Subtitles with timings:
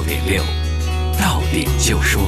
[0.00, 0.42] 六点六，
[1.18, 2.22] 到点就说。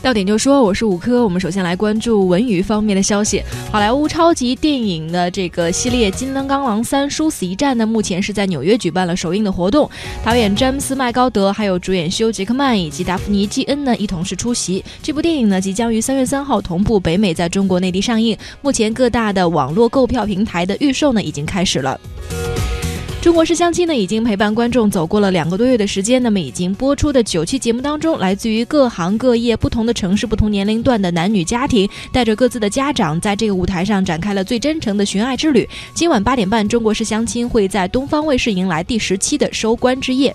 [0.00, 1.24] 到点就说，我是五科。
[1.24, 3.42] 我们首先来关注文娱方面的消息。
[3.72, 9.90] 好莱坞超级电影的这个系列《金刚狼三：殊死一战》呢，目前是在纽约举办了首映的活动。
[10.24, 14.84] 导演詹姆斯麦高德，还有主演休杰克曼以及达芙妮基恩呢，一同是出席。
[15.02, 18.38] 这部电影呢，即将于三月三号同步北美在中国内地上映。
[18.62, 22.00] 目前各大的网络购票平台的预售呢，已经开始了。
[23.20, 26.22] 中国式相亲呢，已经陪伴观众走过了两个多月的时间。
[26.22, 35.68] 那么，已经播出的九期节目当中，来自于各行各业、不同的城市、不同年龄段的男女家庭，带着各自的家长，在这个舞台上展开了最真诚的寻爱之旅。
[35.92, 40.34] 今晚八点半，中国式相亲会在东方卫视迎来第十期的收官之夜。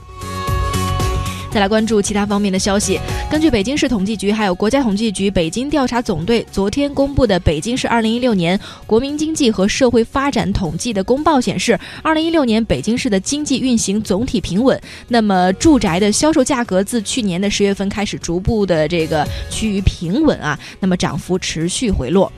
[1.55, 2.99] 再来关注其他方面的消息。
[3.31, 14.77] 根据北京市统计局还有国家统计局北京调查总队昨天公布的北京市二零一六年国民经济和社会发展统计的公报显示，二零一六年北京市的经济运行总体平稳。
[15.07, 22.29] 那么住宅的销售价格自去年的十月份开始逐步的这个趋于平稳啊，那么涨幅持续回落。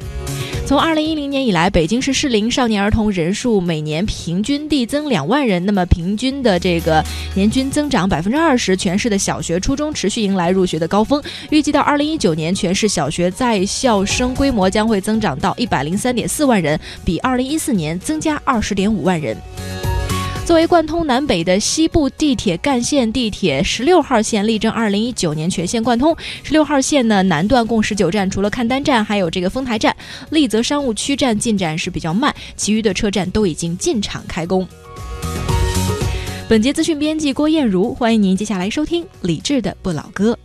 [0.67, 7.01] 从二零一零年以来，北京市适龄少年儿童人数每年平均递增两万人，那么平均的这个
[7.33, 8.75] 年均增长百分之二十。
[8.75, 19.37] 全市的小学、初中持续迎来入学的高峰，预计到二零一九年，全市小学在校生规模将会增长到一百零三点四万人，比二零一四年增加二十点五万人。
[20.47, 26.15] 作为贯通南北的西部地铁干线，地铁十六号线力争二零一九年全线贯通。
[26.41, 29.93] 十六号线呢，南段共十九站，除了看丹站，还有这个丰台站、
[30.29, 34.65] 丽泽商务区站进展是比较慢，其余的车站都已经进场开工。
[36.47, 40.39] 本节资讯编辑郭艳茹，欢迎您接下来收听李志的不老歌。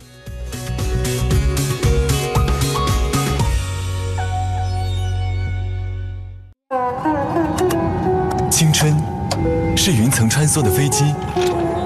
[9.85, 11.13] 是云层穿梭的飞机，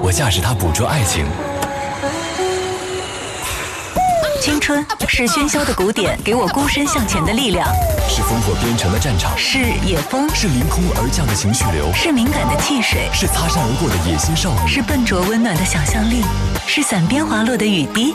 [0.00, 1.26] 我驾驶它捕捉爱情。
[4.40, 7.66] 青春是喧嚣的鼓点，给我孤身向前的力量。
[8.08, 16.22] 是烽火边城的战场，是野风，是凌空而降的情绪流，是敏感的汽水，是擦身而过的野心少女，是笨拙温暖的想象力，
[16.68, 18.14] 是伞边滑落的雨滴，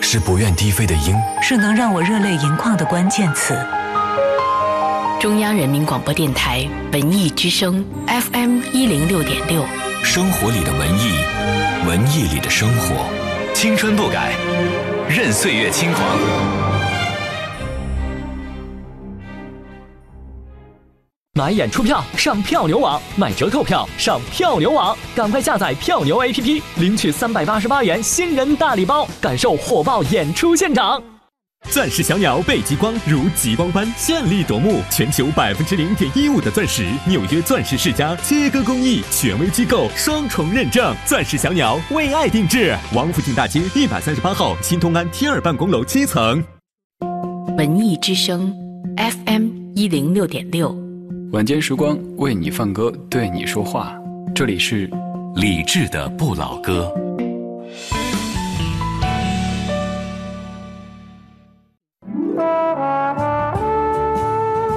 [0.00, 3.58] 是不愿低飞的鹰，是能让我热泪盈眶的关键词。
[5.18, 9.64] 中央人民广播电台文艺之声 FM 一零六点六，
[10.04, 11.10] 生活里的文艺，
[11.86, 13.06] 文艺里的生活，
[13.54, 14.34] 青春不改，
[15.08, 16.06] 任岁月轻狂。
[21.32, 31.02] 买演出票上票牛网，买折扣票上票牛网，赶快下载票牛 APP，领取三百八十八元新人大礼包，感受火爆演出现场。
[31.76, 42.74] 钻石小鸟被极光如极光般绚丽夺目，全球百分之零点一五的钻石，纽约钻石世家切割工艺权威机构双重认证，钻石小鸟为爱定制。
[42.94, 46.42] 王府井大街一百三十八号新通安 T 二办公楼七层。
[47.58, 48.54] 文艺之声
[48.96, 50.74] FM 一零六点六，
[51.32, 53.94] 晚间时光为你放歌，对你说话，
[54.34, 54.88] 这里是
[55.34, 56.90] 理智的不老歌。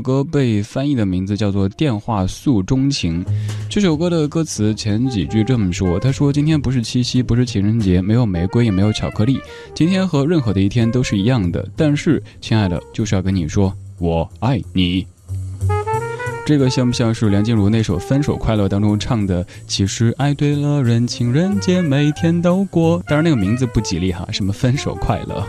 [0.00, 3.22] 首歌被翻译的名字叫做《电话诉衷情》。
[3.68, 9.38] 这首歌的歌词前几句这么说：“他说今天不是七夕，不是情人节，没有玫瑰，也没有巧克力。
[9.74, 11.68] 今天和任何的一天都是一样的。
[11.76, 15.06] 但是，亲爱的，就是要跟你说，我爱你。”
[16.46, 19.46] 这个像不像是梁静茹那首《分手快乐》当中唱的？
[19.66, 23.02] 其实爱对了人，情人节每天都过。
[23.06, 25.46] 当然那个名字不吉利哈，什么分手快乐。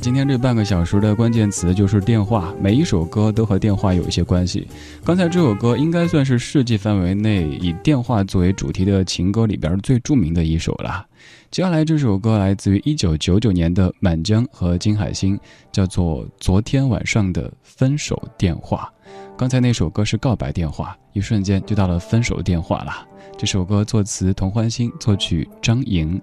[0.00, 4.66] 今天这半个小时的关键词就是电话，每一首歌都和电话有一些关系。
[5.04, 11.06] 刚才这首歌应该算是世纪范围内以电话作为主题的情歌里边最著名的一首了。
[11.50, 15.38] 接下来这首歌来自于一九九九年的满江和金海心，
[15.70, 18.90] 叫做《昨天晚上的分手电话》。
[19.36, 23.06] 刚才那首歌是告白电话，一瞬间就到了分手电话了。
[23.36, 26.18] 这首歌作词童欢心，作曲张莹。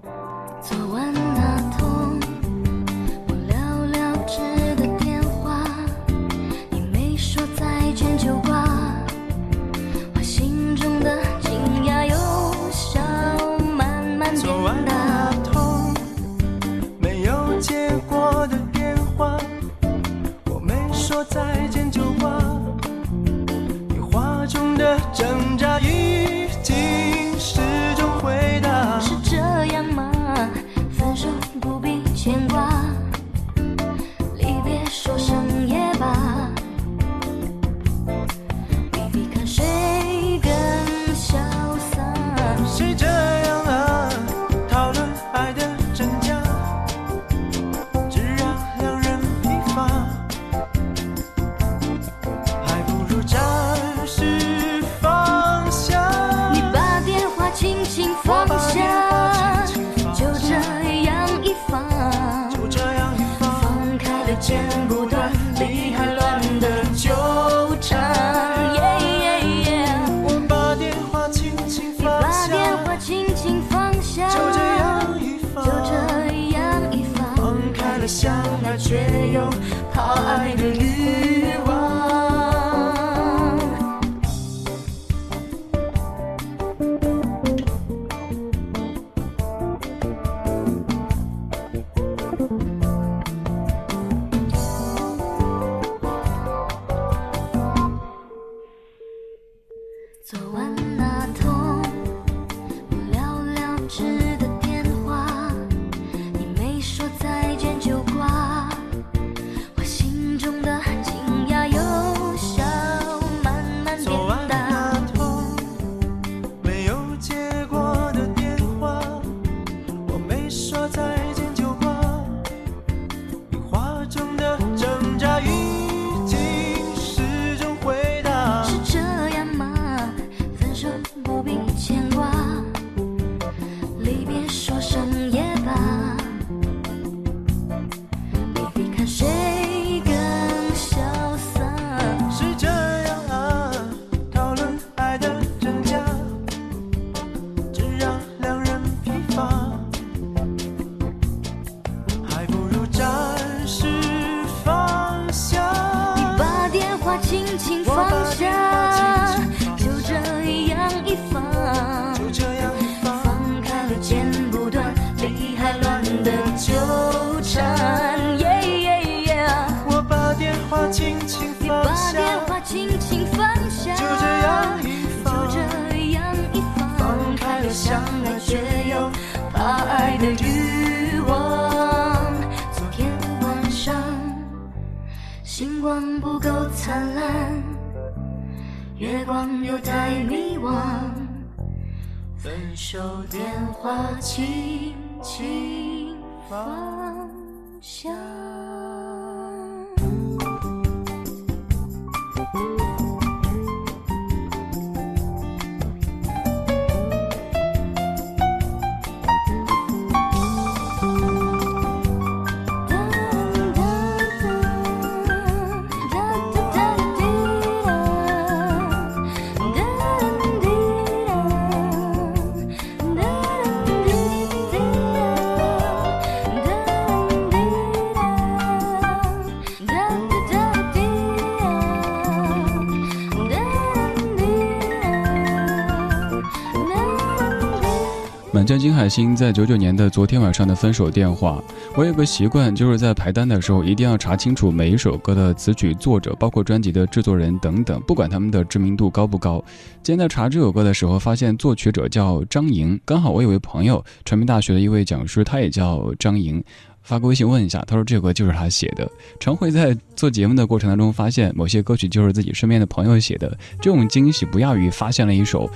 [238.77, 241.63] 金海心在九九年的昨天晚上的分手电话，
[241.95, 249.63] 我有个习惯，就是在排单的时候一定要查清楚每一首歌的词曲作者，包括专辑的制作人等等，不管他们的知名度高不高。
[250.03, 256.63] 今天在查这首歌的时候，发现作曲者叫张莹，刚好我有位朋友，传媒大学的一位讲师，他也叫张莹。
[257.03, 259.09] 发个微信问一下，他说这首歌就是他写的。
[259.39, 265.71] 常会在做节目的过程当中发现，某些歌曲就是自己身边的朋友写的，这种惊喜不亚于发现了一首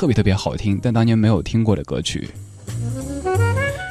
[0.00, 2.30] 特别特别好听，但当年没有听过的歌曲。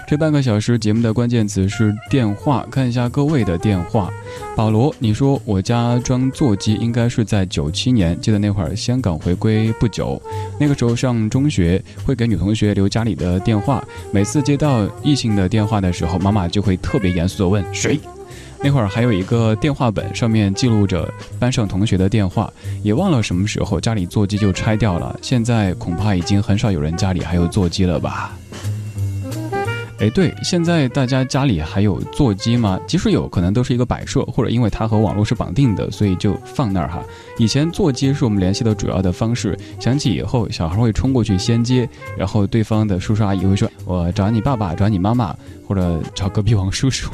[0.07, 4.09] 这半个小时节目的关键词是电话，看一下各位的电话。
[4.55, 10.19] 保罗，你说我家装座机应该是在九七年，记得那会儿香港回归不久，
[10.59, 17.99] 那个时候上中学会给女同学留家里的电话，每次接到异性的电话的时候，妈妈就会特别严肃地问谁。
[18.61, 22.51] 那会儿还有一个电话本，上面记录着班上同学的电话，
[22.83, 25.17] 也忘了什么时候家里座机就拆掉了。
[25.21, 28.37] 现在恐怕已经很少有人家里还有座机了吧？
[29.99, 32.79] 哎，对，现在大家家里还有座机吗？
[32.87, 37.03] 即使有可能都是一个摆设，或者因为它和网络是绑定的，所以就放那儿哈。
[37.37, 45.35] 以前座机是我们联系的主要的方式，想起以后，小孩会冲过去先接，然后对方的叔叔阿姨会说：“我找你爸爸，找你妈妈，
[45.67, 47.09] 或者找隔壁王叔叔。”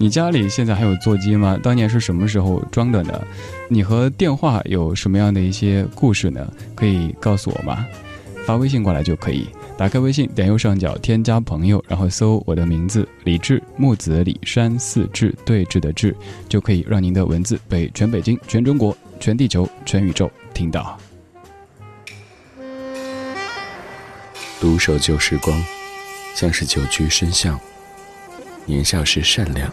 [0.00, 1.58] 你家里现在还有座机吗？
[1.60, 3.20] 当年是什么时候装的呢？
[3.68, 6.52] 你和电话有什么样的一些故事呢？
[6.76, 7.84] 可以告诉我吗？
[8.46, 9.48] 发微信过来就可以。
[9.76, 16.14] 打开微信，点右上角添加朋友，然后搜我的名字李志，木子李山四志对峙的志，
[16.48, 20.96] 就可以让您的文字被全北京、全中国、全地球、全宇宙听到。
[24.60, 25.60] 独守旧时光，
[26.36, 27.58] 像是久居深巷。
[28.64, 29.72] 年少时善良，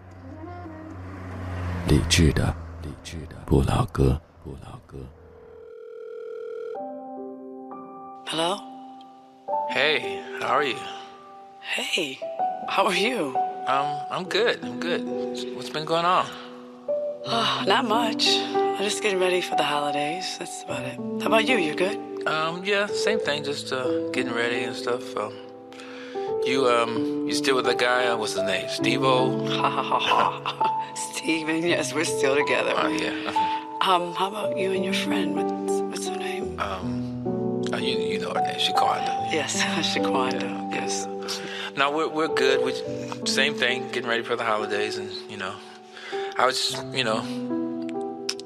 [1.88, 4.98] 理智的，理智的不老歌，不老歌。
[8.26, 8.58] Hello?
[9.70, 10.76] Hey, how are you?
[11.60, 12.18] Hey,
[12.68, 13.36] how are you?
[13.66, 14.58] Um, I'm good.
[14.62, 15.04] I'm good.
[15.56, 16.26] What's been going on?
[17.26, 18.26] Oh, not much.
[18.54, 20.36] I'm just getting ready for the holidays.
[20.38, 20.98] That's about it.
[21.20, 21.56] How about you?
[21.56, 21.98] You good?
[22.26, 23.44] Um, yeah, same thing.
[23.44, 25.16] Just uh, getting ready and stuff.
[25.16, 25.32] Um,
[26.45, 28.07] you um, you still with the guy?
[28.07, 28.67] Uh, what's his name?
[28.69, 29.47] Steve-O?
[29.47, 30.93] Ha ha ha ha.
[30.95, 32.73] Steven, yes, we're still together.
[32.75, 33.71] Oh yeah.
[33.81, 35.35] Um, how about you and your friend?
[35.35, 36.59] What's, what's her name?
[36.59, 38.59] Um, uh, you you know her name?
[38.59, 39.31] Shaquanda.
[39.31, 39.61] Yes,
[39.95, 40.71] Shaquanda.
[40.71, 41.07] Yes.
[41.77, 42.63] No, we're we're good.
[42.63, 42.73] We
[43.25, 43.87] same thing.
[43.91, 45.53] Getting ready for the holidays, and you know,
[46.37, 47.21] I was you know,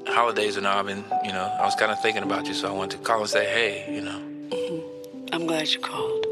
[0.06, 0.78] holidays and all.
[0.78, 3.02] I've been you know, I was kind of thinking about you, so I wanted to
[3.04, 3.94] call and say hey.
[3.94, 4.20] You know.
[4.50, 5.34] Mm-hmm.
[5.34, 6.24] I'm glad you called.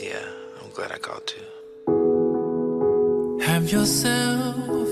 [0.00, 0.24] Yeah,
[0.76, 1.40] glad I called too.
[3.46, 4.88] Have yourself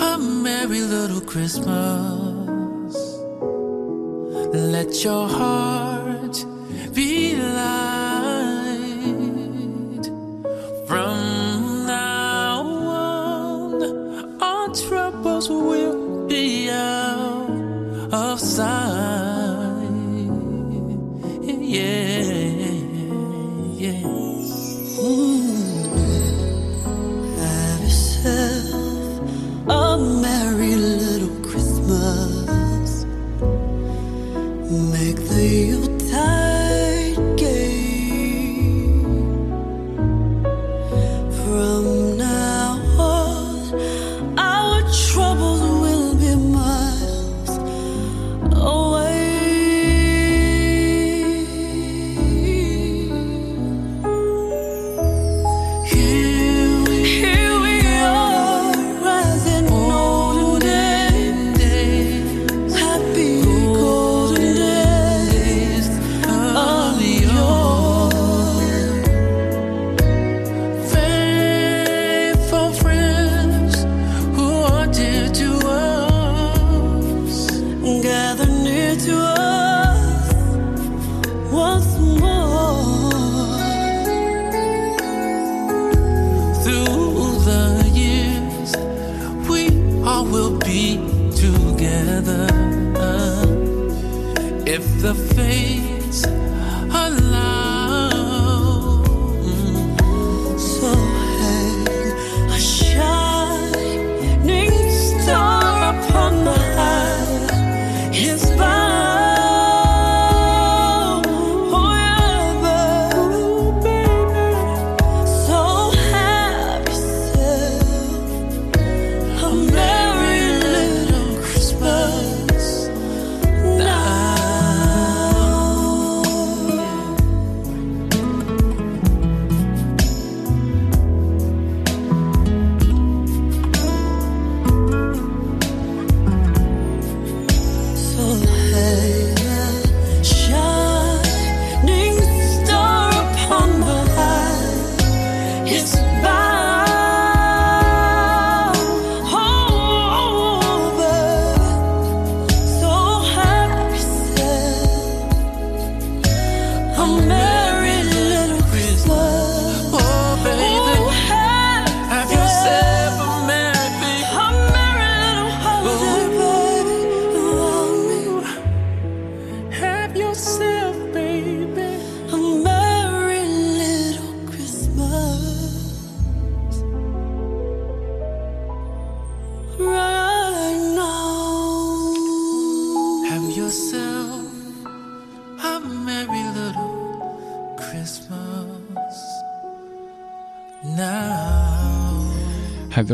[0.00, 2.94] a merry little Christmas.
[4.54, 6.19] Let your heart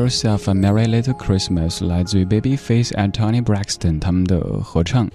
[0.06, 5.10] Yourself a Merry Little Christmas 来自于 Babyface and Tony Braxton 他们的合唱。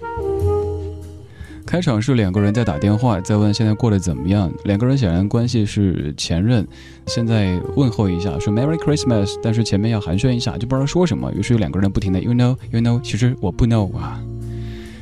[1.64, 4.52] 开场是两个人在打电话，在问现在过得怎么样。
[4.64, 6.68] 两个人显然关系是前任，
[7.06, 11.32] 现在问候一下，说 Merry Christmas，但是前面要寒暄一下，就不知道说什么。
[11.32, 14.22] 于是有两个人不停的 You know, You know，其实我不 know 啊。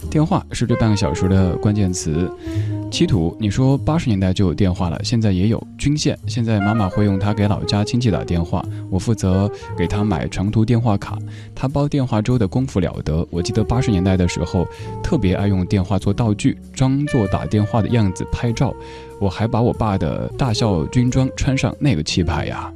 [0.09, 2.31] 电话是这半个小时的关键词。
[2.91, 6.19] 七土，你说八十年代就有电话了，现在也有均线。
[6.27, 11.17] 现在妈妈会用它给老家亲戚打电话，我负责给她买长途电话卡。
[11.55, 13.27] 她煲电话粥的功夫了得。
[13.31, 14.67] 我记得八十年代的时候，
[15.03, 18.75] 特别爱用电话做道具，装作打电话的样子拍照。
[19.21, 22.73] 我还把我爸的大校军装穿上，那个气派呀！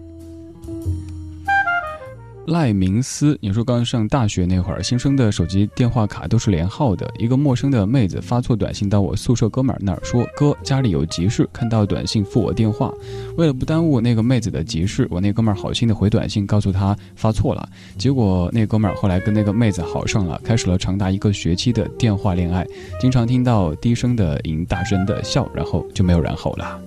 [2.47, 7.11] 赖明思，你说刚上大学那会儿，新生的手机电话卡都是连号的。
[7.19, 12.93] 一个陌生的妹子发错短信到我宿舍哥们儿那儿，说哥家里有急事，看到短信付我电话。
[13.37, 17.67] 为了不耽误那个妹子的急事，我那哥们儿好心的回短信告诉她发错了。
[17.97, 22.67] 结果那哥们儿后来跟那个妹子好上了，开始了长达一个学期的电话恋爱，
[23.01, 26.79] 经常听到低声的吟，大声的笑，然后就没有然后了。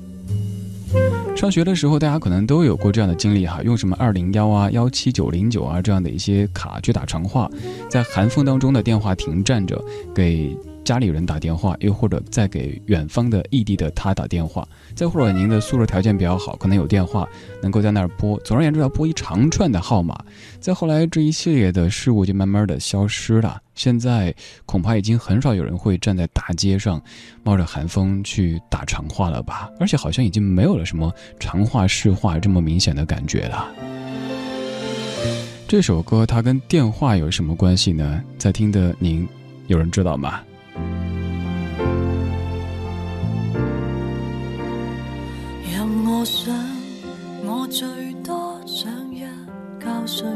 [1.37, 7.47] 上学的时候，大家可能都有过这样的经历哈，用什么二零幺啊、幺七九零九啊这样的一些卡去打长话，
[7.87, 9.79] 在寒风当中的电话亭站着，
[10.15, 17.27] 给家里人打电话，又或者在给远方的异地的他打电话，再或者您的宿舍条件比较好，可能有电话
[17.61, 18.39] 能够在那儿拨。
[18.39, 20.17] 总而言之，要拨一长串的号码。
[20.61, 23.61] 再后来，这一系列的事物就慢慢的消失了。
[23.75, 24.33] 现在
[24.65, 27.01] 恐怕已经很少有人会站在大街上，
[27.43, 29.69] 冒着寒风去打长话了吧？
[29.81, 33.67] 而且好像已经没有了什么长话市话这么明显的感觉了。
[35.67, 38.23] 这首歌它跟电话有什么关系呢？
[38.37, 39.27] 在听的您，
[39.67, 40.39] 有人知道吗？
[46.27, 46.53] 想，
[47.45, 47.87] 我最
[48.21, 49.21] 多想一
[49.79, 50.27] 觉睡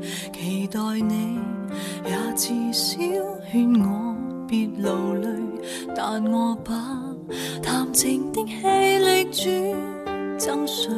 [0.00, 1.38] 去，期待你
[2.06, 2.98] 也至少
[3.52, 4.16] 劝我
[4.48, 5.28] 別勞累，
[5.94, 6.72] 但我把
[7.62, 10.90] 谈情的气力转赠谁？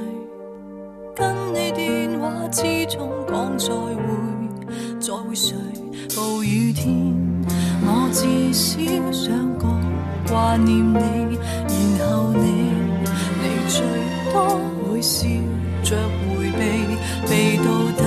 [1.16, 3.98] 跟你电话之中讲再会，
[5.00, 5.56] 再会谁？
[6.14, 7.12] 暴雨天，
[7.82, 8.78] 我至少
[9.10, 9.82] 想讲
[10.28, 11.36] 挂念你，
[11.98, 12.68] 然后你。
[13.40, 13.86] 你最
[14.32, 14.60] 多。
[14.90, 15.28] 会笑
[15.84, 16.62] 着回避，
[17.28, 17.64] 避到
[17.96, 18.02] 底，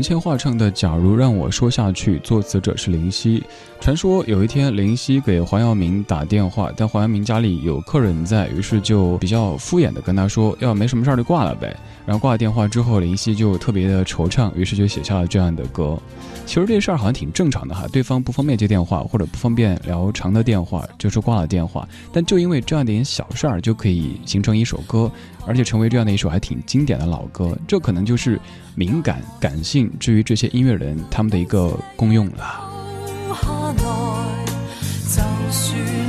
[0.00, 3.42] 陈千嬅唱的《假如让我说下去》，作词者是林夕。
[3.80, 15.98] 传说有一天林夕给黄耀明打电话，但黄耀明家里有客人在，于是就比较敷衍的跟他说：“要没什么事儿就挂了呗。”然后挂了电话之后，林夕就特别的惆怅，于是就写下了这样的歌。
[16.44, 21.88] 其实这事儿好像挺正常的哈，对方不方便接电话或者不方便聊长的电话，就是挂了电话。
[22.12, 25.10] 但就因为这样点小事儿，就可以形成一首歌，
[25.46, 27.56] 而且成为这样的一首还挺经典的老歌。
[27.66, 28.38] 这可能就是
[28.74, 32.69] 敏感感性，至于这些音乐人他们的一个功用了。
[33.34, 33.36] 下
[33.76, 34.44] 来，
[35.08, 35.99] 就算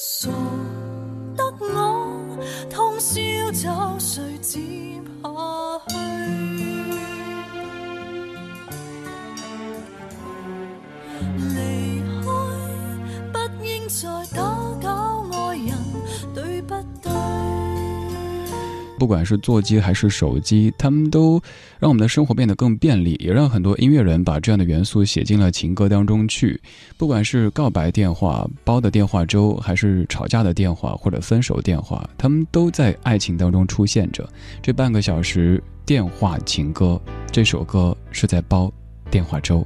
[0.00, 0.30] 傻
[1.36, 2.38] 得我
[2.70, 4.60] 通宵找谁接
[5.24, 5.28] 下
[5.88, 6.77] 去？
[18.98, 21.40] 不管是座机还是手机，他们都
[21.78, 26.60] 让我们的生活变得更便利，也让很多音乐人把这样的元素写进了情歌当中去。
[26.96, 34.28] 不管是告白电话、煲的电话粥，还是吵架的电话或者分手电话，他们都在爱情当中出现着。
[34.60, 38.72] 这半个小时电话情歌，这首歌是在煲
[39.10, 39.64] 电话粥。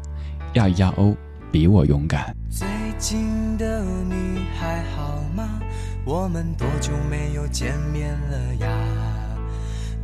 [0.55, 1.16] 亞亞歐，
[1.51, 2.37] 比我勇敢。
[2.51, 2.68] 最
[2.99, 5.59] 近的你还好吗？
[6.05, 8.68] 我们多久没有见面了呀？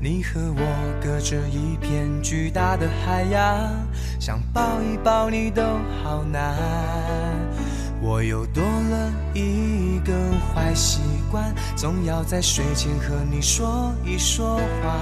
[0.01, 3.69] 你和我隔着一片巨大的海洋，
[4.21, 5.61] 想抱一抱你都
[6.05, 6.55] 好难。
[8.01, 10.13] 我又多了一个
[10.55, 11.01] 坏习
[11.33, 14.95] 惯，总要在睡前和你说一说话。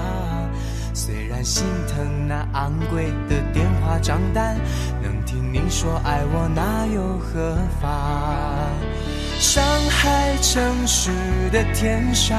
[0.95, 4.57] 虽然心疼那昂贵的电话账单，
[4.99, 9.06] 能听你说爱我那又何妨？
[9.39, 11.11] 上海城市
[11.51, 12.37] 的天上，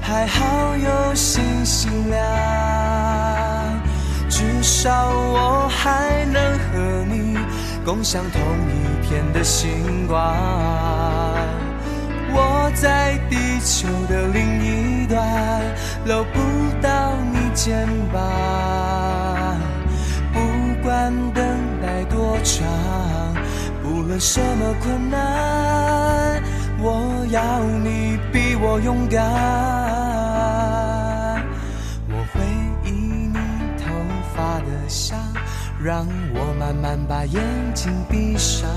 [0.00, 3.80] 还好有星星亮，
[4.28, 7.36] 至少我还能和你
[7.84, 10.34] 共享同一片的星光。
[12.32, 15.62] 我在地球的另一端，
[16.06, 16.40] 搂不
[16.80, 19.60] 到你肩膀，
[20.32, 20.40] 不
[20.82, 21.44] 管等
[21.82, 23.25] 待多长。
[24.06, 26.40] 无论什么困难，
[26.78, 29.20] 我要你比我勇敢。
[32.08, 32.40] 我会
[32.88, 33.36] 以你
[33.76, 33.90] 头
[34.32, 35.18] 发的香，
[35.82, 37.42] 让我慢慢把眼
[37.74, 38.70] 睛闭上。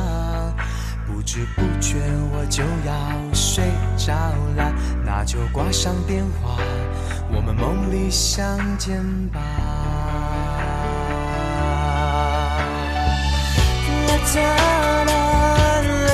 [1.06, 1.98] 不知不觉
[2.34, 2.92] 我就要
[3.32, 3.64] 睡
[3.98, 4.12] 着
[4.56, 4.74] 了，
[5.06, 6.58] 那就挂上电话，
[7.32, 9.40] 我们梦里相见吧。
[14.08, 14.99] Let's go.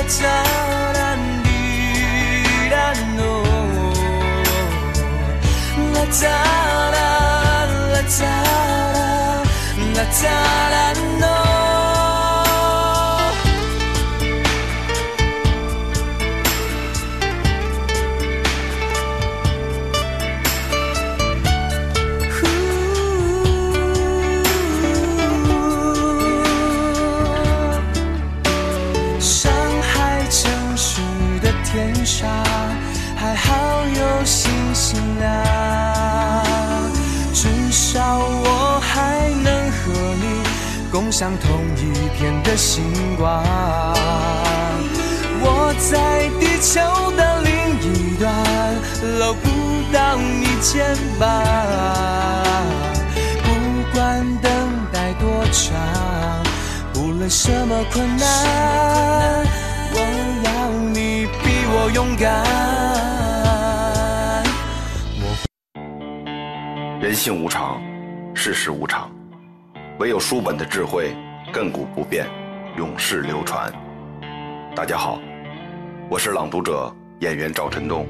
[0.06, 0.30] 哒啦
[0.92, 2.74] 啦哒啦滴啦
[3.16, 3.18] 喏，
[9.94, 10.24] 啦哒
[10.70, 11.45] 啦啦哒
[32.06, 32.30] 天上，
[33.16, 35.42] 还好有星星亮，
[37.34, 40.40] 至少我还能和你
[40.92, 42.84] 共享同一片的星
[43.16, 43.42] 光。
[45.42, 46.80] 我在地球
[47.16, 48.32] 的另一端，
[49.18, 49.50] 搂不
[49.92, 51.28] 到你肩膀，
[53.42, 53.48] 不
[53.92, 54.52] 管等
[54.92, 55.74] 待多长。
[56.94, 59.44] 无论什么困难，
[61.78, 62.42] 我勇敢。
[66.98, 67.78] 人性无常，
[68.34, 69.10] 世事无常，
[69.98, 71.14] 唯有书本的智慧
[71.52, 72.26] 亘古不变，
[72.78, 73.70] 永世流传。
[74.74, 75.20] 大家好，
[76.08, 78.06] 我是朗读者演员赵晨东。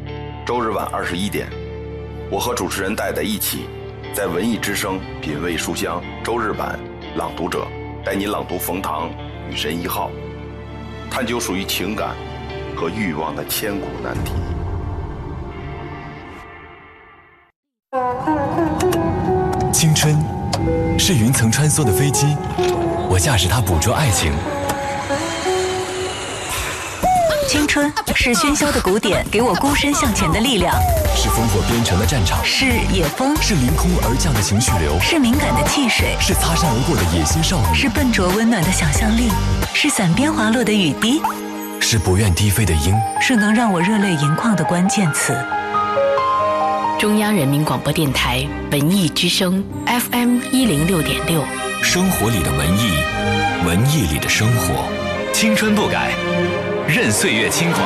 [0.47, 1.49] 周日晚二十一点，
[2.31, 3.67] 我和主持人戴戴一起，
[4.15, 6.79] 在文艺之声品味书香周日版
[7.17, 7.67] 朗读者，
[8.05, 9.11] 带您朗读冯唐
[9.51, 10.09] 《女神一号》，
[11.13, 12.15] 探究属于情感
[12.77, 14.33] 和欲望的千古难题。
[19.73, 20.17] 青春
[20.99, 22.37] 是云层穿梭的飞机，
[23.09, 24.33] 我驾驶它捕捉爱情。
[27.49, 30.75] 青春是喧嚣的鼓点，给我孤身向前的力量；
[31.15, 39.31] 是烽火边城的战场，是野风，是凌空而降的情绪流，是敏感的汽水，是擦身而过的野心少女，是笨拙温暖的想象力，
[39.73, 41.23] 是伞边滑落的雨滴，
[41.89, 45.33] 是不愿低飞的鹰，是能让我热泪盈眶的关键词。
[46.99, 51.45] 中央人民广播电台文艺之声 FM 一零六点六，
[51.85, 52.91] 生活里的文艺，
[53.65, 54.83] 文艺里的生活，
[55.33, 56.11] 青春不改，
[56.89, 57.85] 任岁月轻狂。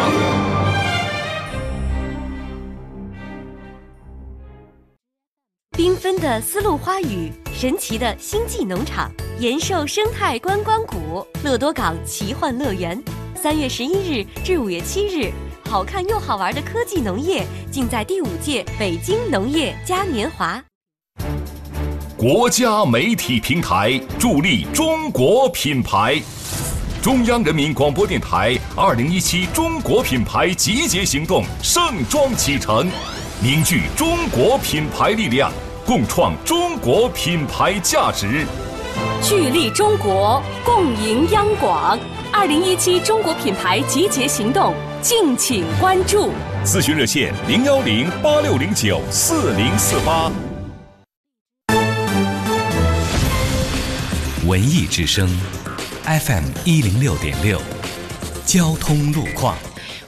[5.76, 12.98] 缤纷的丝路花语，神奇的星际农场，延寿生态观光谷，乐多港奇幻乐园。
[13.42, 15.33] 三月十一日至五月七日，
[15.64, 20.62] 好看又好玩的科技农业尽在第五届北京农业嘉年华。
[22.18, 26.20] 国家媒体平台助力中国品牌。
[27.00, 32.90] 中央人民广播电台二零一七中国品牌集结行动盛装启程，
[33.42, 35.50] 凝聚中国品牌力量，
[35.87, 38.44] 共创中国品牌价值。
[39.22, 41.98] 聚力中国，共赢央广。
[42.33, 46.31] 二零一七中国品牌集结行动，敬请关注。
[46.64, 50.31] 咨询热线零幺零八六零九四零四八。
[54.46, 55.29] 文艺之声
[56.05, 57.61] ，FM 一零六点六，
[58.44, 59.57] 交通路况。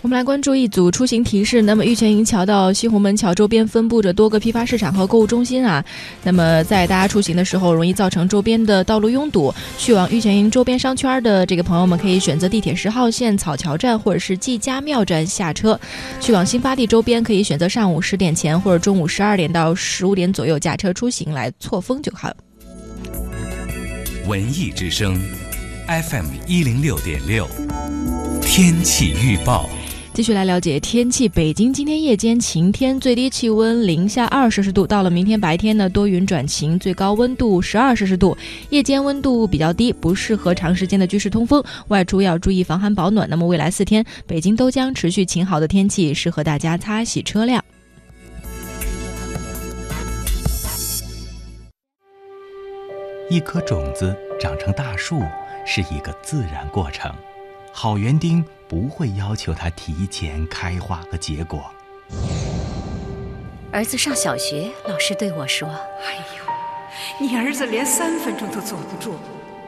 [0.03, 1.63] 我们来关注一组出行提示。
[1.63, 5.83] 那么，玉泉营桥到西红门桥周边分布着多个批发市场和购物中心啊。
[6.25, 9.55] 那么，在大家出行的时候，容易造成周边的道路拥堵。
[9.79, 15.79] 去往玉泉营周边商圈的这个朋友们，可以选择地铁十号线草桥站或者是纪家庙站下车。
[16.21, 22.29] 去往新发地周边，可以选择上午十点前或者中午十二点到十五点左右驾车出行，来错峰就好。
[24.27, 25.17] 文艺之声
[25.87, 27.47] ，FM 一零六点六，
[28.41, 29.71] 天气预报。
[30.15, 31.27] 继续来了解天气。
[31.27, 34.87] 北京今天夜间晴天，最低气温零下二摄氏度。
[34.87, 38.37] 到了明天白天呢，多云转晴，最高温度十二摄氏度。
[38.69, 43.27] 夜间温度比较低，不适合长时间的居室通风，外出要注意防寒保暖。
[43.31, 47.65] 那么未来四天，北京都将持续晴好的天气，适合大家擦洗车辆。
[53.31, 55.23] 一颗种子长成大树
[55.65, 57.11] 是一个自然过程，
[57.75, 61.65] 好园丁不会要求他提前开花和结果。
[63.73, 65.67] 儿子上小学，老师对我说
[66.05, 69.15] ：“哎呦，你儿子连三分钟都坐不住。”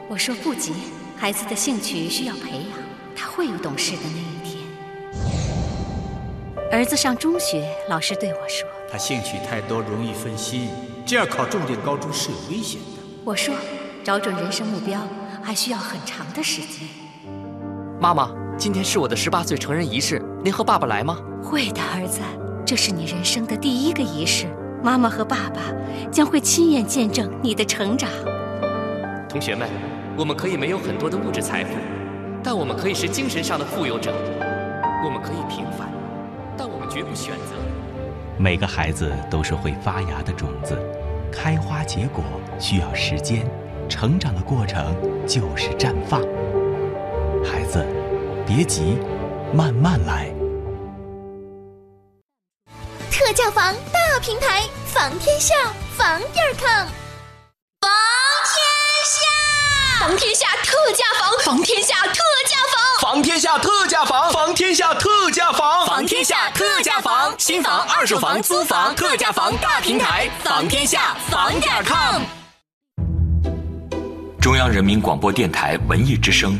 [0.07, 0.73] 我说：“不急，
[1.17, 2.77] 孩子的兴趣需要培养，
[3.15, 4.63] 他会有懂事的那一天。”
[6.71, 10.69] 儿子上中学，老师对我说：“他兴趣太多，容易分心，
[11.05, 13.55] 这样考重点高中是有危险的。”我说
[14.05, 15.01] ：“找准人生目标
[15.41, 16.87] 还需要很长的时间。”
[17.97, 21.17] 妈妈，今天是我的十八岁成人仪式，您和爸爸来吗？
[21.41, 22.19] 会的，儿子，
[22.65, 24.47] 这是你人生的第一个仪式，
[24.83, 25.61] 妈妈和爸爸
[26.11, 28.09] 将会亲眼见证你的成长。
[29.29, 29.69] 同学们，
[30.17, 31.71] 我们可以没有很多的物质财富，
[32.43, 34.13] 但我们可以是精神上的富有者。
[35.03, 35.89] 我们可以平凡，
[36.57, 37.55] 但我们绝不选择。
[38.37, 40.77] 每个孩子都是会发芽的种子，
[41.31, 42.21] 开花结果
[42.59, 43.47] 需要时间，
[43.87, 44.93] 成长的过程
[45.25, 46.21] 就是绽放。
[47.45, 47.85] 孩子，
[48.45, 48.97] 别急，
[49.53, 50.33] 慢慢来。
[53.11, 55.53] 特价房大平台，房天下
[55.95, 56.87] 房点儿 com。
[57.81, 57.89] 房
[58.51, 58.57] 天
[59.05, 62.13] 下，房天下特价房，房天下特
[62.47, 72.21] 价房，房天下特价房，房天下特价房，房天下特价房，新房、二手房、租房、特价房大平台，房天下房点儿 com。
[74.41, 76.59] 中央人民广播电台文艺之声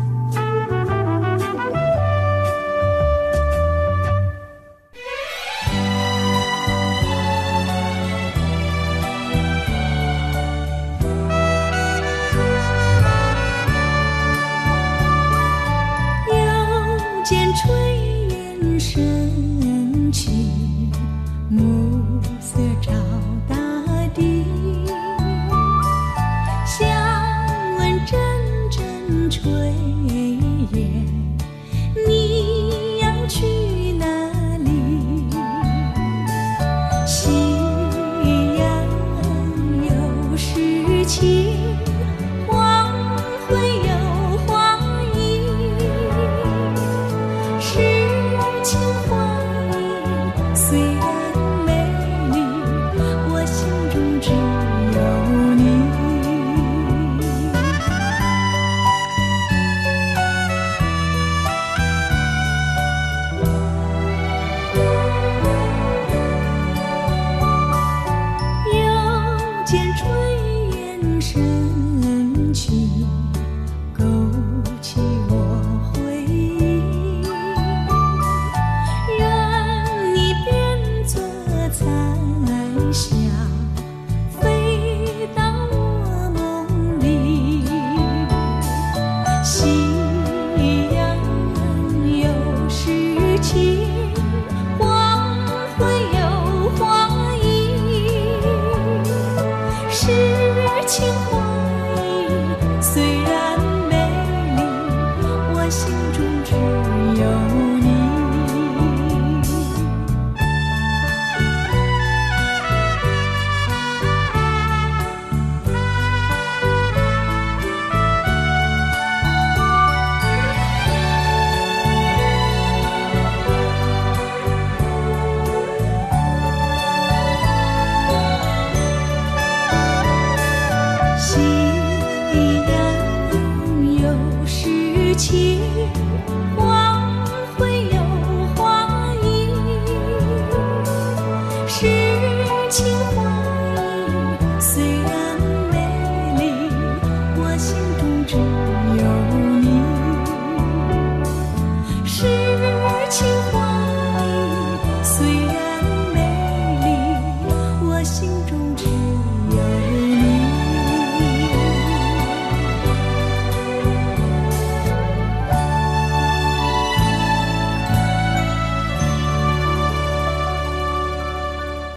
[50.71, 51.10] sweet.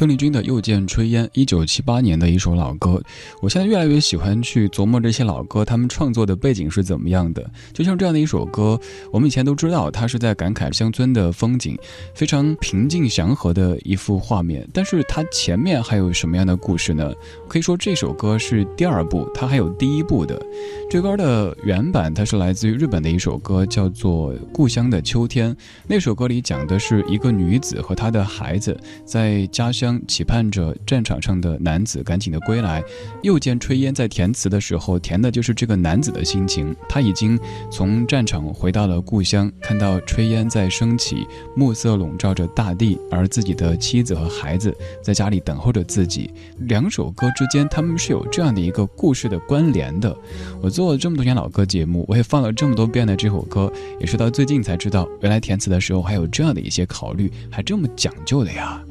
[0.05, 3.03] 邓丽君的《又见炊烟》，一九七八年的一首老歌。
[3.41, 7.51] 我现在越来越喜欢去琢磨这些老歌，他们创作的背景是怎么样的。
[7.73, 8.79] 就像这样的一首歌，
[9.11, 11.75] 我们以前都知道，它是在感慨乡村的风景，
[12.15, 14.69] 非常平静祥和的一幅画面。
[14.75, 17.11] 但是它前面还有什么样的故事呢？
[17.49, 20.39] 可以说这首歌是第二部，它还有第一部的。
[20.91, 25.51] 这歌的原版它是来自于日本的一首歌，叫做《故乡的秋天》。
[25.87, 32.83] 那首歌里讲的是一个女子和她的孩子在家乡期盼着战场上的男子赶紧的归来。
[33.23, 36.75] 又见炊烟在填词的时候，填的就是这个男子的心情。
[36.89, 37.39] 他已经
[37.71, 41.27] 从战场回到了故乡，看到炊烟在升起，
[41.57, 46.31] 暮色笼罩着大地，而自己的妻子和孩子在家里等候着自己。
[46.61, 50.17] 两首歌之间，他们是有这样的一个故事的关联的。
[50.63, 58.83] 我做了这么多年老歌节目，我也放了这么多遍的这首歌，也是到最近才知道，原来填词的时候还有这样的一些考虑，还这么讲究的呀。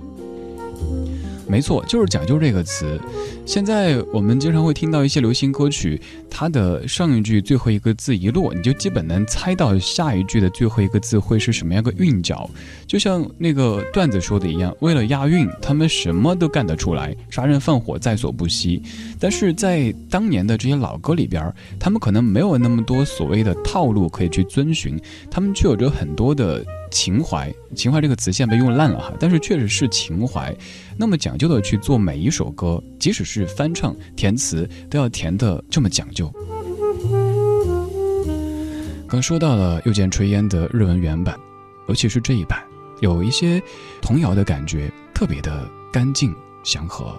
[1.48, 3.00] 没错，就是讲究这个词。
[3.46, 12.50] 现在我们经常会听到一些流行歌曲，它的上一句最后一个字一落，你就基本能猜到下一句的最后一个字会是什么样个韵脚。
[12.88, 18.82] 就像那个段子说的一样，为了押韵，他们什么都干得出来，杀人放火在所不惜。
[19.20, 27.54] 但是在当年的这些老歌里边，他们可能没有那么多所谓的套路可以去遵循，他们却有着很多的情怀。
[27.76, 30.56] 情怀这个词现在被用烂了哈，但是确实是情怀。
[30.98, 36.32] 那么讲究的去做每一首歌，即使是翻唱、填词，都要填的这么讲究。
[39.08, 41.39] 刚说到了《又见炊烟》的日文原版，
[41.88, 42.64] 尤其是这一版，
[43.02, 43.62] 有一些
[44.02, 46.34] 童谣的感觉，特别的干净
[46.64, 47.16] 祥和。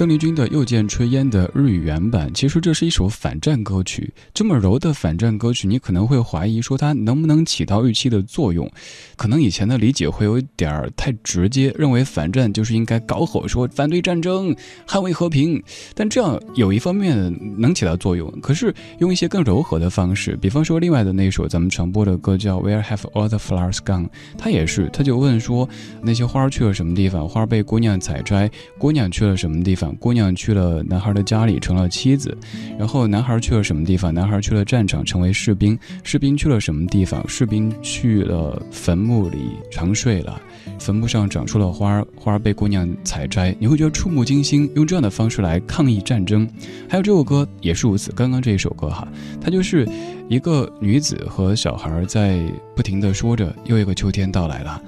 [0.00, 4.10] 邓丽君的《又见炊烟》的日语原版，其实这是一首反战歌曲。
[4.32, 8.66] 这么柔的反战歌曲，你可能会怀疑说它能不能起到预期的作用？
[9.14, 14.56] 可能以前的理解会有点儿太直接，认为反战就是应该高吼说反对战争、
[14.88, 15.62] 捍卫和平。
[15.94, 24.06] 但这样有一方面能起到作用，可是用一些更柔和的方式，比方说另外的那首咱们传播的歌叫《Where Have All the Flowers Gone》，
[24.38, 25.68] 它也是，他就问说
[26.00, 27.28] 那些花去了什么地方？
[27.28, 29.89] 花被姑娘采摘，姑娘去了什么地方？
[29.96, 32.36] 姑娘去了男孩的家里，成了妻子。
[32.78, 34.12] 然后男孩去了什么地方？
[34.12, 35.78] 男孩去了战场，成为士兵。
[36.02, 37.26] 士兵去了什么地方？
[37.28, 40.40] 士兵去了坟墓里长睡了。
[40.78, 43.54] 坟墓上长出了花，花被姑娘采摘。
[43.58, 46.48] 你会觉得触目惊心，用这样的方式来抗议战争。
[46.88, 48.12] 还有这首歌也是如此。
[48.12, 49.06] 刚刚这一首歌哈，
[49.40, 49.88] 它就是
[50.28, 52.40] 一个女子和小孩在
[52.74, 54.80] 不停的说着：“又一个秋天到来了。”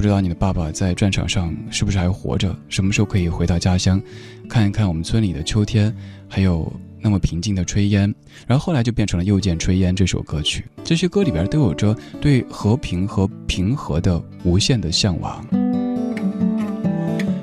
[0.00, 2.56] 不知道你的爸爸在战场上是不是还活着？
[2.70, 4.00] 什么时候可以回到家乡，
[4.48, 5.94] 看一看我们村里的秋天，
[6.26, 6.72] 还有
[7.02, 8.14] 那么平静的炊烟？
[8.46, 10.64] 然后后来就变成了《又见炊烟》这首歌曲。
[10.82, 15.46] 这些歌里边都有着对和平和平和的无限的向往。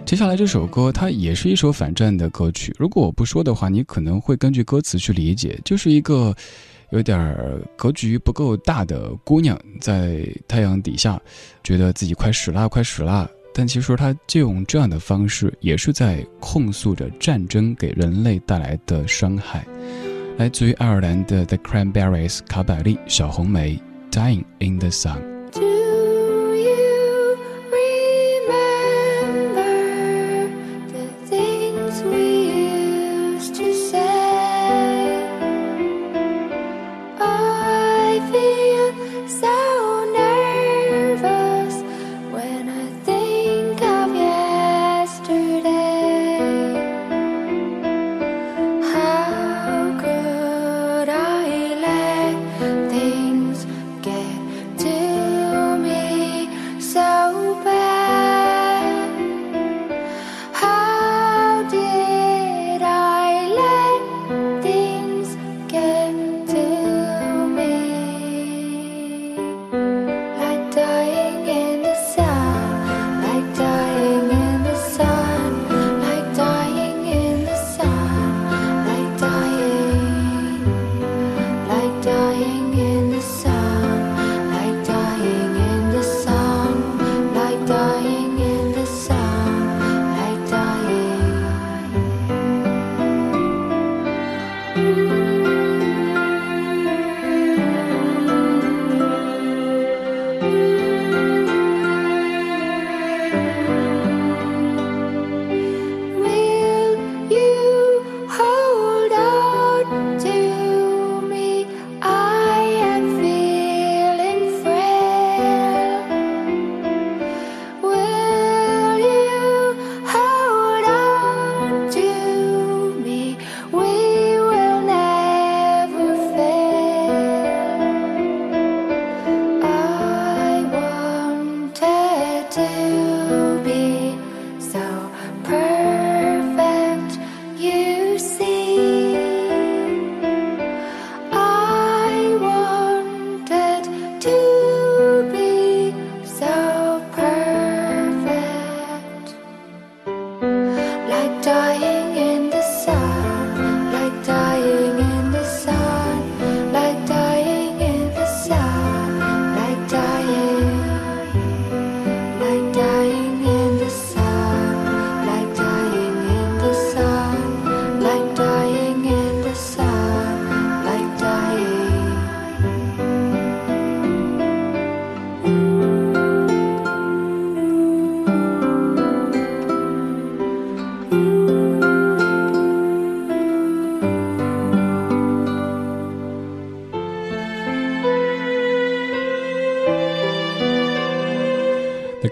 [0.03, 2.76] 接下来这首歌，它也是一首反战的歌曲。
[2.80, 6.36] 如果我不说的话，你可能会根据歌词去理解，就是一个。
[6.92, 7.36] 有点
[7.76, 11.22] 格局不够大的姑娘，在太阳底下，
[11.64, 13.30] 觉得自己快死啦，快死啦。
[13.54, 19.66] 但其实她借用这样的方式，也是在控诉着战争给人类带来的伤害。
[20.38, 23.82] 来自于爱尔兰的 The Cranberries 卡百利小红梅
[24.12, 25.37] ，Dying in the Sun。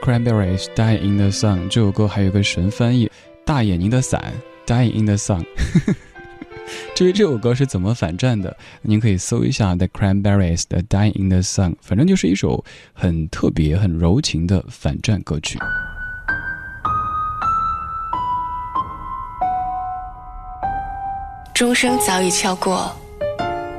[0.05, 3.09] Cranberries Die in the Sun 这首歌还有个神翻译，
[3.43, 4.21] 大眼睛的伞
[4.67, 5.43] Die in the Sun。
[6.93, 15.57] 至于这首歌是怎么反战的，您可以搜一下 The Cranberries 的 Die in the Sun，反正就是一首很特别、很柔情的反战歌曲。
[21.55, 22.95] 钟声早已敲过，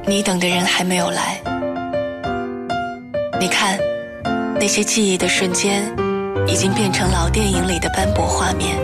[0.09, 1.41] 你等的人还没有来。
[3.39, 3.79] 你看，
[4.59, 5.95] 那些记忆的瞬间。
[6.49, 8.76] 已经变成老电影里的斑驳画面，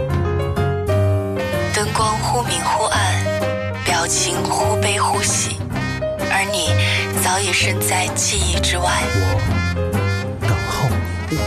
[1.73, 3.01] 灯光忽明忽暗，
[3.85, 5.57] 表情忽悲忽喜，
[6.31, 6.69] 而你
[7.23, 8.85] 早已身在记忆之外。
[9.15, 9.39] 我
[10.41, 10.89] 等候
[11.31, 11.39] 你。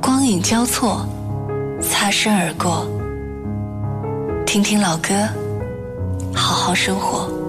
[0.00, 1.04] 光影交错，
[1.80, 2.86] 擦身而过。
[4.46, 5.14] 听听老歌，
[6.34, 7.39] 好好生活。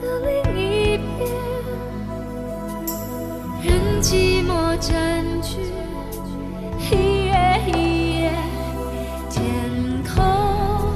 [0.00, 1.30] 的另一边
[3.62, 5.58] 任寂寞占据
[6.90, 7.32] 一夜
[7.68, 8.32] 一夜
[9.30, 10.94] 天空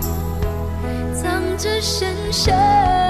[1.14, 3.05] 藏着深深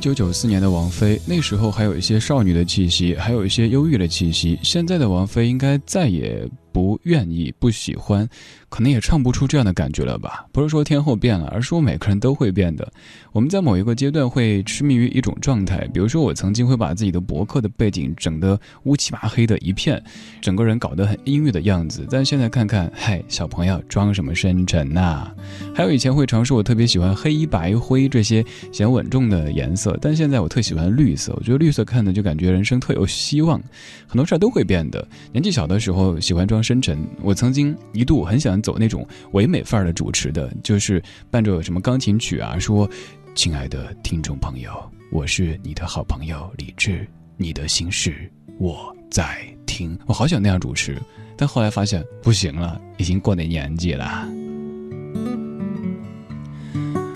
[0.00, 4.58] 九九四年的王菲，那时候还有一些少女的气息，还有一些忧郁的气息。
[4.62, 8.28] 现在的王菲应该再也不愿意、不喜欢，
[8.68, 10.46] 可能也唱不出这样的感觉了吧？
[10.52, 12.90] 不是说天后变了，而是说每个人都会变的。
[13.32, 20.02] 我们在某一个阶段会痴迷于一种状态，比如说我曾经会把自己的博客的背景整得乌漆麻黑的一片，
[20.40, 22.06] 整个人搞得很阴郁的样子。
[22.10, 25.30] 但现在看看，嗨，小朋友装什么深沉呐？
[25.74, 31.32] 还有以前会尝试，我特别喜欢黑白灰这些显稳重的颜色，但现在我特喜欢绿色。
[31.36, 33.60] 我觉得绿色看的就感觉人生特有希望。
[34.06, 35.06] 很多事儿都会变的。
[35.32, 42.88] 年纪小的时候喜欢装深沉，我曾经一度很想走那种唯美范儿的主持的，就是伴着什么钢琴曲啊，说
[43.34, 44.70] ：“亲爱的听众朋友，
[45.10, 47.06] 我是你的好朋友李志，
[47.36, 50.96] 你的心事我在听。”我好想那样主持，
[51.36, 54.28] 但后来发现不行了，已经过那年纪了。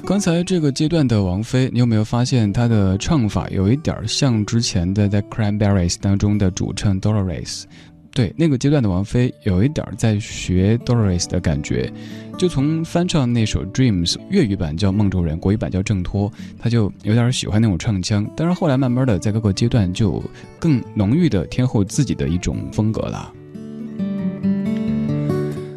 [0.07, 7.65] 刚才这个阶段的王菲，你有没有发现她的唱法有一点像之前的在 Cranberries 当中的主唱 Dolores？
[8.15, 11.93] 对，那个阶段的王菲有一点在学 Doris 的感觉，
[12.39, 18.25] 就从翻唱那首 Dreams 粤语版叫《梦中人》，国语版叫《挣脱》，她就有点喜欢那种唱腔。
[18.37, 20.23] 但是后来慢慢的在各个阶段就
[20.61, 23.33] 更浓郁的天后自己的一种风格了。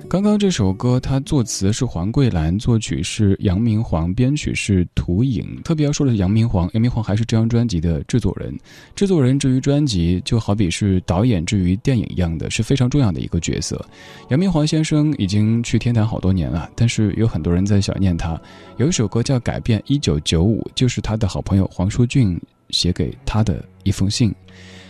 [0.09, 5.45] 刚刚这首歌，它作词是黄桂兰，作曲是杨明煌，编曲是涂颖。
[5.65, 8.57] 特别要说的是杨明煌，杨明煌还是这张专辑的制作人。
[8.95, 13.85] 制作人至于专辑，就好比是导演至于电影一样的，是非常重要的一个角色。
[14.29, 18.39] 杨明煌先生已经去天坛好多年了，但是有很多人在想念他。
[18.77, 22.39] 有一首歌叫《改变一九九五》，就是他的好朋友黄舒骏
[22.69, 24.33] 写给他的一封信。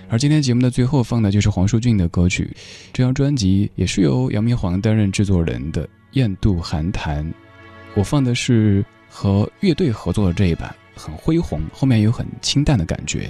[0.09, 2.49] 而今天节目的最后放的就是黄舒骏的歌曲，
[2.93, 7.25] 这张专辑也是由杨明煌担任制作人的《雁渡寒潭》，
[7.93, 13.29] 我放的是和乐队合作的这一版，很恢宏，后面有很清淡的感觉。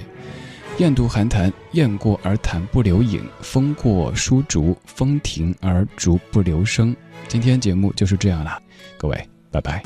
[0.78, 6.94] 雁渡寒潭，雁过而潭不留影；风过疏竹，风停而竹不留声。
[7.26, 8.62] 今天节目就是这样了，
[8.96, 9.82] 各位，拜拜。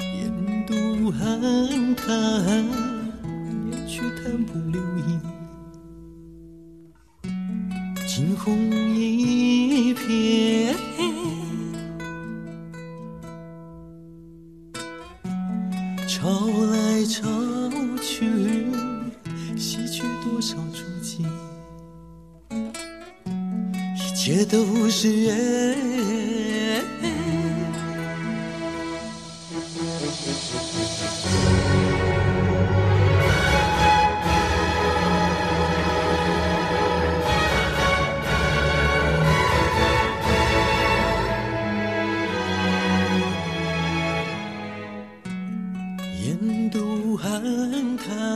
[0.00, 2.64] 雁渡寒潭，
[3.70, 4.80] 雁去潭不留
[8.16, 8.56] 惊鸿
[8.94, 10.74] 一瞥，
[16.08, 17.28] 潮来潮
[18.00, 18.24] 去，
[19.54, 21.26] 洗去多少足迹？
[23.96, 25.76] 一切都是缘。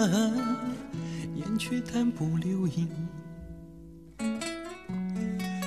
[0.09, 0.33] 潭，
[1.35, 2.89] 雁去潭不留影。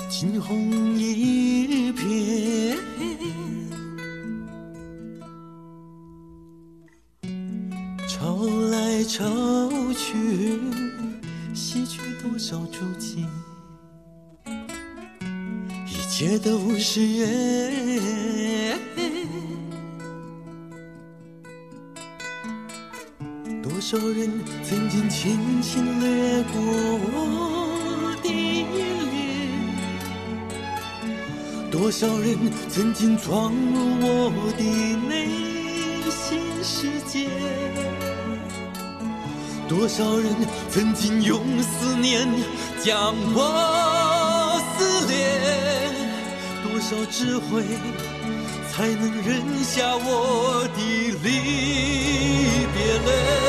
[0.10, 2.76] 惊鸿一瞥，
[8.08, 9.24] 潮来潮
[9.94, 10.60] 去，
[11.54, 13.28] 洗去多少足迹？
[15.86, 18.80] 一切都是缘。
[23.94, 24.28] 多少人
[24.64, 26.60] 曾经轻轻掠过
[27.14, 28.28] 我的
[28.74, 28.76] 脸？
[31.70, 32.36] 多少人
[32.70, 34.64] 曾经闯入我的
[35.08, 35.28] 内
[36.10, 37.30] 心世界？
[39.70, 40.26] 多少人
[40.72, 42.28] 曾经用思念
[42.84, 45.14] 将我撕裂？
[46.64, 47.64] 多少智慧
[48.72, 50.80] 才能忍下我的
[51.22, 51.30] 离
[52.74, 53.43] 别泪？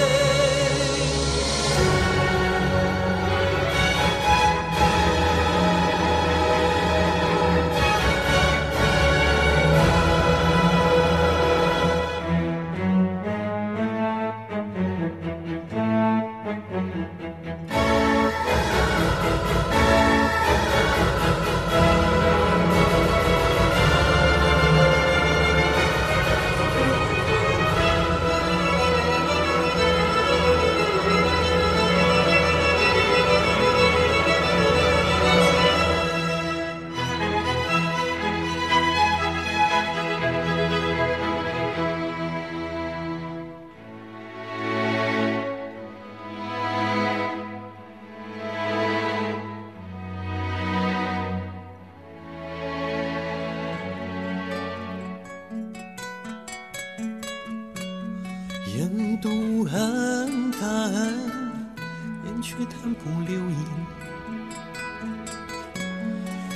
[62.64, 63.64] 雁去潭不留影。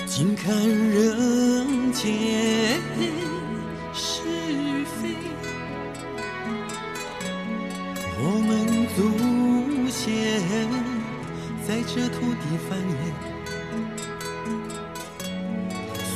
[0.07, 2.81] 静看人间
[3.93, 5.15] 是与非，
[8.21, 8.49] 我们
[8.97, 8.99] 祖
[9.91, 10.01] 先
[11.67, 12.97] 在这土地繁衍，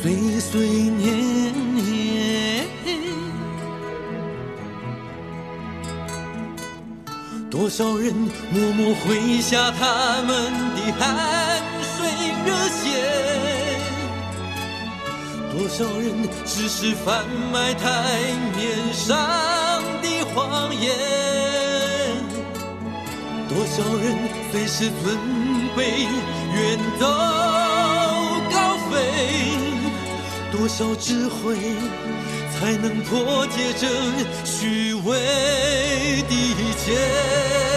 [0.00, 1.52] 岁岁年，
[7.62, 8.12] 多少人
[8.50, 12.10] 默默挥下他们的汗水
[12.44, 12.82] 热血。
[15.52, 17.86] 多少人只是贩卖台
[18.56, 19.16] 面上
[20.02, 20.90] 的谎言？
[23.48, 24.18] 多少人
[24.50, 25.16] 随时准
[25.76, 26.02] 备
[26.56, 27.06] 远走
[28.50, 28.96] 高飞？
[30.50, 31.56] 多少智慧
[32.62, 33.88] 才能破解这
[34.44, 37.71] 虚伪的一切？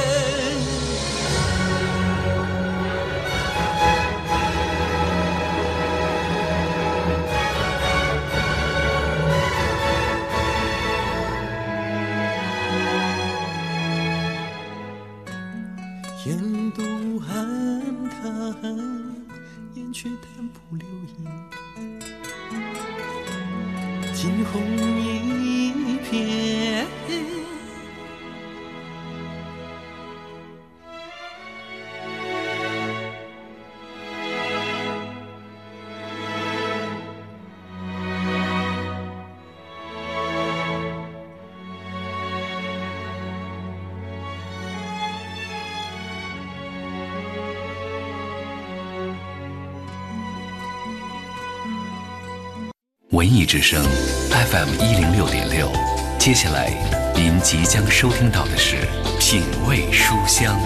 [53.46, 53.86] 艺之声
[54.32, 55.72] FM 一零六点六，
[56.18, 56.74] 接下来
[57.14, 58.78] 您即将收听到的是
[59.20, 60.60] 《品味书香》。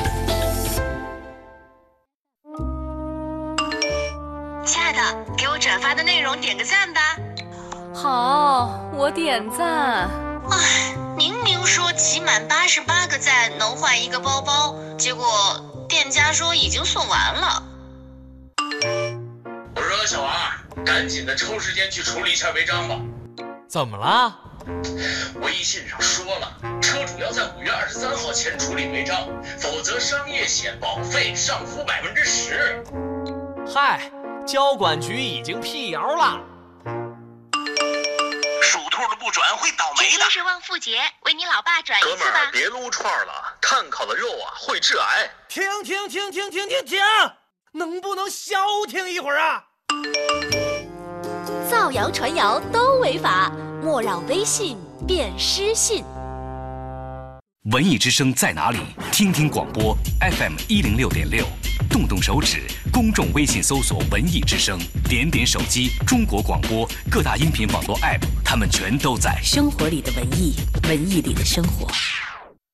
[4.66, 5.00] 亲爱的，
[5.38, 7.18] 给我转发的内容点个赞吧。
[7.94, 10.10] 好，我点赞。
[10.50, 15.26] 唉，明明说集满八十八个赞能换一个包包，结果
[15.90, 17.62] 店家说已经送完了。
[19.76, 20.32] 我说小王，
[20.86, 23.00] 赶紧的抽时间去处理一下违章吧。
[23.68, 24.36] 怎么了？
[25.42, 29.28] 微信上说了，车主要在五月二十三号前处理违章，
[29.60, 32.84] 否则商业险保费上浮百分之十。
[33.72, 34.12] 嗨，
[34.46, 36.40] 交管局已经辟谣了。
[38.62, 40.10] 属兔的不转会倒霉的。
[40.10, 42.52] 今天是旺富节，为你老爸转一哥们儿，。
[42.52, 45.30] 别撸串了，碳烤的肉啊会致癌。
[45.48, 47.00] 停停停停停停停！
[47.74, 48.58] 能不能消
[48.88, 49.64] 停一会儿啊？
[51.70, 53.52] 造谣传谣都违法，
[53.84, 56.04] 莫让微信变失信。
[57.72, 58.80] 文艺之声在哪里？
[59.12, 61.46] 听听广播 FM 一零六点六，
[61.88, 69.40] 动动手指，公众微信搜索“文艺之声”，点点手机，中国广播各大音频网络 App，他们全都在。
[69.44, 70.56] 生活里的文艺，
[70.88, 71.88] 文艺里的生活。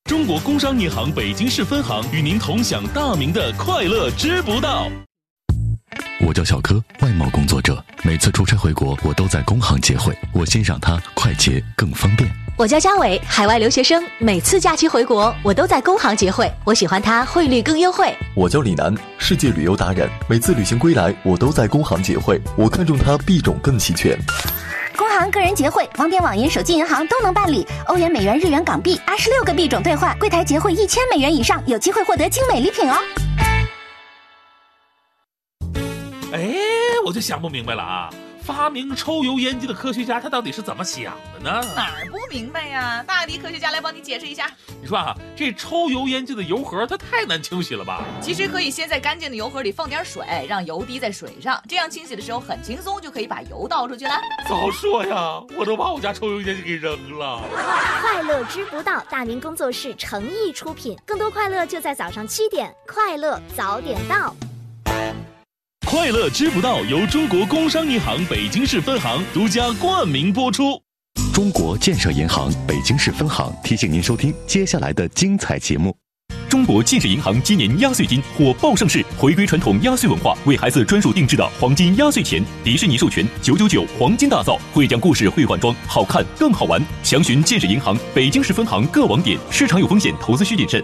[0.09, 4.89] 中国工商银行北京市分行与您同享大明的快乐知不道。
[6.25, 12.29] 我叫小柯，外贸工作者，每次出差回国，我都在工行结汇，我欣赏它快捷更方便。
[12.57, 18.15] 我叫嘉伟，海外留学生，每次假期回国，我都在工行结汇，我喜欢它汇率更优惠。
[18.33, 24.17] 我叫李楠，世界旅游达人，每次旅行归来，我都在工行结汇，我看中它币种更齐全。
[24.95, 27.67] 工行个人结汇，网点、网银、手机银行都能办理。
[27.87, 32.95] 欧元、美元、日元、港币，二十六个币种兑换，柜台结汇一千美元以上，有机会获得精美礼品哦。
[36.35, 36.53] 哎，
[37.05, 38.09] 我就想不明白了啊！
[38.43, 41.65] 发明抽油烟机的科学家他到底是怎么想的呢？
[41.73, 43.01] 哪儿不明白呀？
[43.07, 44.51] 大力科学家来帮你解释一下。
[44.81, 48.03] 你说啊，这抽油烟机的油盒它太难清洗了吧？
[48.21, 54.13] 其实可以先在干净的油盒里放点水，让油滴在水上，这样清洗的时候很轻松，就可以把油倒出去了。
[54.45, 57.41] 早说呀，我都把我家抽油烟机给扔了。
[58.01, 64.35] 快乐知不道，大明工作室诚意出品，更多快乐就在早上七点，快乐早点到。
[65.95, 70.77] 快乐知不道由中国工商银行北京市分行独家冠名播出。
[71.33, 75.95] 中国建设银行北京市分行提醒您收听接下来的精彩节目。
[76.49, 86.81] 中国建设银行今年压岁金火爆上市，回归传统压岁文化，为孩子专属定制的黄金压岁钱，迪士尼授权，九九九黄金大造，会讲故事会换装，好看更好玩。
[87.03, 89.39] 详询建设银行北京市分行各网点。
[89.49, 90.83] 市场有风险，投资需谨慎。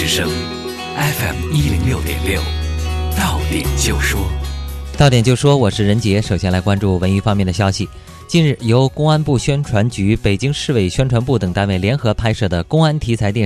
[0.00, 0.26] 之声
[0.96, 2.40] ，FM 一零六点六，
[3.18, 4.18] 到点就说。
[4.96, 6.22] 到点就说，我是任杰。
[6.22, 7.86] 首先来关注文娱方面的消息。
[8.26, 13.38] 近日，由公安部宣传局、北京市委宣传部等单位联合拍摄的公安题材电